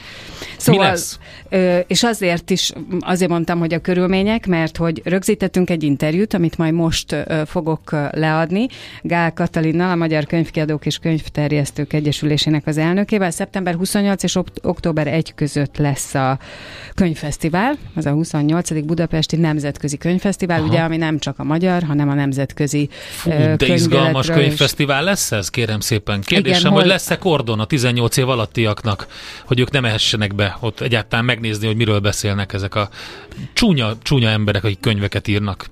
[0.57, 1.19] Szóval, Mi lesz?
[1.87, 6.73] És azért is, azért mondtam, hogy a körülmények, mert hogy rögzítettünk egy interjút, amit majd
[6.73, 7.15] most
[7.45, 8.67] fogok leadni,
[9.01, 13.31] Gál Katalinnal, a Magyar Könyvkiadók és Könyvterjesztők Egyesülésének az elnökével.
[13.31, 16.39] Szeptember 28 és október 1 között lesz a
[16.93, 18.85] könyvfesztivál, az a 28.
[18.85, 20.67] Budapesti Nemzetközi Könyvfesztivál, Aha.
[20.67, 25.49] ugye, ami nem csak a magyar, hanem a nemzetközi Fú, de izgalmas könyvfesztivál lesz ez,
[25.49, 26.21] kérem szépen.
[26.21, 26.79] Kérdésem, Igen, hol...
[26.79, 29.07] hogy lesz-e kordon a 18 év alattiaknak,
[29.45, 32.89] hogy ők nem ehessenek be ott egyáltalán megnézni, hogy miről beszélnek ezek a
[33.53, 35.65] csúnya, csúnya emberek, akik könyveket írnak.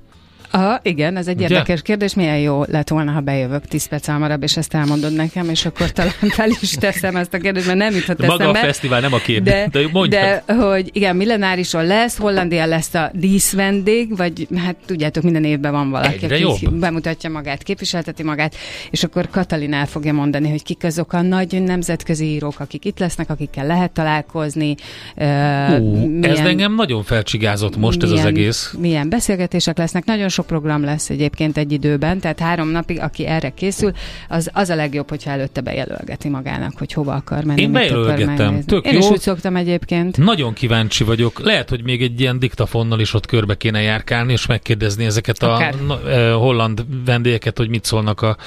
[0.55, 1.43] Aha, igen, ez egy Ugye?
[1.43, 2.13] érdekes kérdés.
[2.13, 5.91] Milyen jó lett volna, ha bejövök 10 perc hamarabb, és ezt elmondod nekem, és akkor
[5.91, 8.45] talán fel is teszem ezt a kérdést, mert nem jutott de eszembe.
[8.45, 10.43] Maga a fesztivál nem a kérdés, de, de mondjad.
[10.45, 15.89] De, hogy igen, millenárison lesz, Hollandia lesz a díszvendég, vagy hát tudjátok, minden évben van
[15.89, 16.73] valaki, Egyre aki jobb.
[16.73, 18.55] bemutatja magát, képviselteti magát,
[18.89, 22.99] és akkor Katalin el fogja mondani, hogy kik azok a nagy nemzetközi írók, akik itt
[22.99, 24.75] lesznek, akikkel lehet találkozni.
[25.17, 28.73] Ú, milyen, ez engem nagyon felcsigázott most milyen, ez az egész.
[28.79, 33.49] Milyen beszélgetések lesznek, nagyon sok program lesz egyébként egy időben, tehát három napig, aki erre
[33.49, 33.91] készül,
[34.29, 37.61] az, az a legjobb, hogyha előtte bejelölgeti magának, hogy hova akar menni.
[37.61, 38.61] Én bejelölgettem.
[38.61, 38.99] Tök Én jó.
[38.99, 40.17] is úgy szoktam egyébként.
[40.17, 41.39] Nagyon kíváncsi vagyok.
[41.43, 45.73] Lehet, hogy még egy ilyen diktafonnal is ott körbe kéne járkálni, és megkérdezni ezeket Akár.
[45.73, 48.37] a na, eh, holland vendégeket, hogy mit szólnak a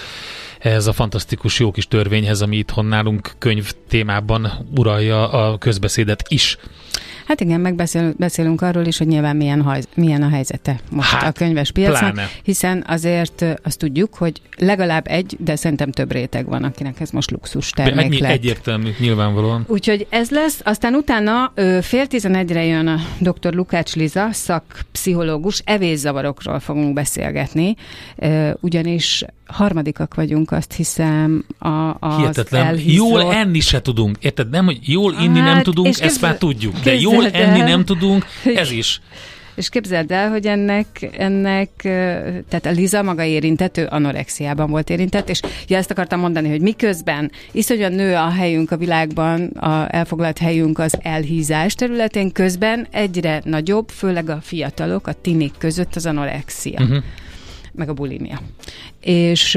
[0.58, 6.58] ez a fantasztikus jó kis törvényhez, ami itthon nálunk könyv témában uralja a közbeszédet is.
[7.28, 11.28] Hát igen, megbeszélünk beszélünk arról is, hogy nyilván milyen, haj, milyen a helyzete most hát,
[11.28, 16.64] a könyves piacon, hiszen azért azt tudjuk, hogy legalább egy, de szerintem több réteg van,
[16.64, 18.30] akinek ez most luxus termék egy, lett.
[18.30, 19.64] Egyértelmű, nyilvánvalóan.
[19.66, 23.54] Úgyhogy ez lesz, aztán utána fél tizenegyre jön a dr.
[23.54, 27.76] Lukács Liza, szakpszichológus, evészavarokról fogunk beszélgetni,
[28.60, 31.68] ugyanis harmadikak vagyunk, azt hiszem, a,
[32.00, 32.66] az Hihetetlen.
[32.66, 33.08] elhízott...
[33.08, 34.16] Jól enni se tudunk.
[34.20, 34.50] Érted?
[34.50, 36.78] Nem, hogy jól inni hát, nem tudunk, ezt már tudjuk.
[36.78, 39.00] De jól enni nem tudunk, ez is.
[39.54, 41.70] És képzeld el, hogy ennek, ennek
[42.48, 46.60] tehát a Liza maga érintett, ő anorexiában volt érintett, és ja, ezt akartam mondani, hogy
[46.60, 53.40] miközben iszonyan nő a helyünk a világban, a elfoglalt helyünk az elhízás területén, közben egyre
[53.44, 56.80] nagyobb, főleg a fiatalok, a tinik között az anorexia.
[56.82, 57.02] Uh-huh
[57.78, 58.40] meg a bulimia.
[59.00, 59.54] És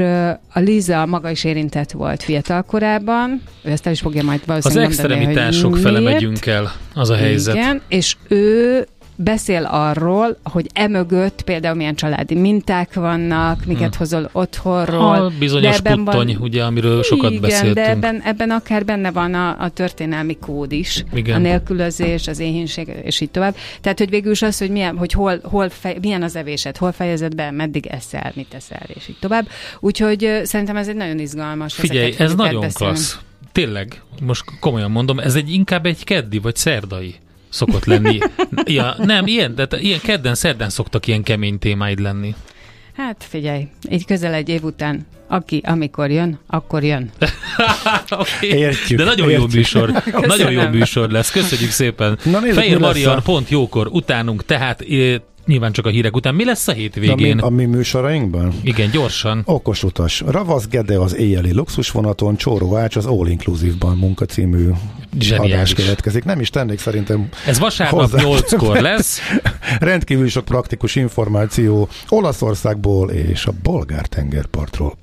[0.52, 4.90] a Liza maga is érintett volt fiatal korában, ő ezt el is fogja majd valószínűleg
[4.90, 7.54] Az extremitások fele megyünk el, az a helyzet.
[7.54, 8.86] Igen, és ő
[9.24, 13.98] beszél arról, hogy emögött például milyen családi minták vannak, miket hmm.
[13.98, 15.14] hozol otthonról.
[15.14, 17.74] A bizonyos puttony, van, ugye, amiről sokat igen, beszéltünk.
[17.74, 21.34] de ebben, ebben akár benne van a, a történelmi kód is, igen.
[21.34, 23.56] a nélkülözés, az éhínség, és így tovább.
[23.80, 26.92] Tehát, hogy végül is az, hogy, milyen, hogy hol, hol fej, milyen az evésed, hol
[26.92, 29.48] fejezed be, meddig eszel, mit eszel, és így tovább.
[29.80, 31.74] Úgyhogy szerintem ez egy nagyon izgalmas.
[31.74, 32.92] Figyelj, ez nagyon beszélni.
[32.92, 33.18] klassz.
[33.52, 37.14] Tényleg, most komolyan mondom, ez egy inkább egy keddi vagy szerdai
[37.52, 38.18] szokott lenni.
[38.64, 42.34] ja, nem, ilyen, de ilyen kedden, szerdán szoktak ilyen kemény témáid lenni.
[42.96, 47.10] Hát figyelj, így közel egy év után, aki amikor jön, akkor jön.
[48.10, 48.58] okay.
[48.58, 48.98] Értjük.
[48.98, 49.50] De nagyon értjük.
[49.50, 49.92] jó műsor.
[50.02, 50.28] Köszönöm.
[50.28, 51.30] Nagyon jó műsor lesz.
[51.30, 52.18] Köszönjük szépen.
[52.24, 54.80] Na, nézzük, Fehér Marian, pont jókor utánunk, tehát
[55.46, 56.34] Nyilván csak a hírek után.
[56.34, 57.38] Mi lesz a hétvégén?
[57.38, 58.52] A mi, a mi műsorainkban?
[58.62, 59.42] Igen, gyorsan.
[59.44, 60.22] Okos utas.
[60.26, 64.68] Ravasz Gede az éjjeli luxusvonaton, Csóró Ács az All Inclusive-ban munkacímű
[65.18, 65.52] Zseniális.
[65.54, 66.24] adás keletkezik.
[66.24, 69.20] Nem is tennék szerintem Ez vasárnap 8-kor lesz.
[69.80, 74.96] Rendkívül sok praktikus információ Olaszországból és a bolgár tengerpartról.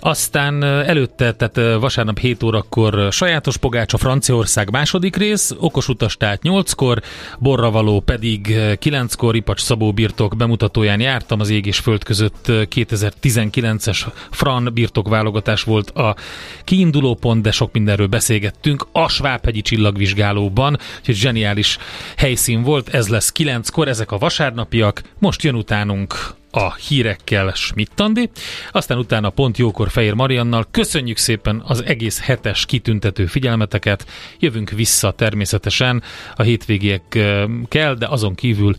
[0.00, 6.40] Aztán előtte, tehát vasárnap 7 órakor sajátos pogács a Franciaország második rész, okos utas tehát
[6.42, 7.02] 8-kor,
[7.38, 14.70] borravaló pedig 9-kor, Ipacs Szabó birtok bemutatóján jártam, az ég és föld között 2019-es Fran
[14.74, 16.16] birtok válogatás volt a
[16.64, 21.78] kiinduló pont, de sok mindenről beszélgettünk a Svábhegyi csillagvizsgálóban, úgyhogy zseniális
[22.16, 28.30] helyszín volt, ez lesz 9-kor, ezek a vasárnapiak, most jön utánunk a hírekkel Schmidt-Tandi,
[28.72, 30.66] aztán utána pont jókor Fehér Mariannal.
[30.70, 34.06] Köszönjük szépen az egész hetes kitüntető figyelmeteket,
[34.38, 36.02] jövünk vissza természetesen
[36.34, 38.76] a hétvégékkel, de azon kívül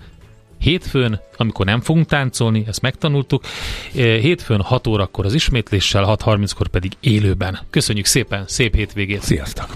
[0.60, 3.44] Hétfőn, amikor nem fogunk táncolni, ezt megtanultuk,
[3.94, 7.60] hétfőn 6 órakor az ismétléssel, 6.30-kor pedig élőben.
[7.70, 9.22] Köszönjük szépen, szép hétvégét!
[9.22, 9.76] Sziasztok!